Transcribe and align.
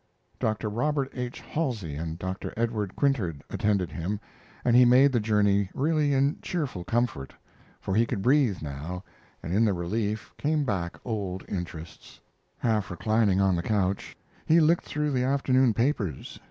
Dr. 0.39 0.67
Robert 0.67 1.11
H. 1.13 1.41
Halsey 1.41 1.93
and 1.93 2.17
Dr. 2.17 2.55
Edward 2.57 2.95
Quintard 2.95 3.43
attended 3.51 3.91
him, 3.91 4.19
and 4.65 4.75
he 4.75 4.83
made 4.83 5.11
the 5.11 5.19
journey 5.19 5.69
really 5.75 6.11
in 6.11 6.39
cheerful 6.41 6.83
comfort, 6.83 7.35
for 7.79 7.93
he 7.95 8.07
could 8.07 8.23
breathe 8.23 8.63
now, 8.63 9.03
and 9.43 9.53
in 9.53 9.63
the 9.63 9.73
relief 9.73 10.33
came 10.39 10.63
back 10.63 10.97
old 11.05 11.45
interests. 11.47 12.19
Half 12.57 12.89
reclining 12.89 13.39
on 13.39 13.55
the 13.55 13.61
couch, 13.61 14.17
he 14.43 14.59
looked 14.59 14.85
through 14.85 15.11
the 15.11 15.23
afternoon 15.23 15.71
papers. 15.71 16.39